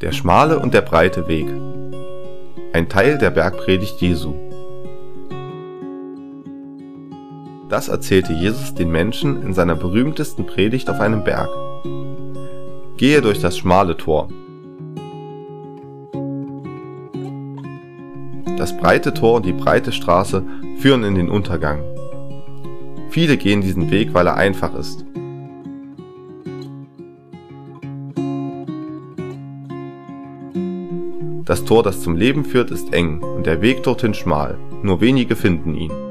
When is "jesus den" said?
8.32-8.92